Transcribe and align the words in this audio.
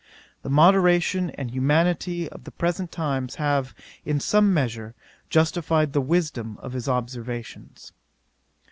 "The 0.41 0.49
moderation 0.49 1.29
and 1.35 1.51
humanity 1.51 2.27
of 2.27 2.43
the 2.43 2.49
present 2.51 2.91
times 2.91 3.35
have, 3.35 3.75
in 4.03 4.19
some 4.19 4.51
measure, 4.51 4.95
justified 5.29 5.93
the 5.93 6.01
wisdom 6.01 6.57
of 6.59 6.73
his 6.73 6.89
observations. 6.89 7.93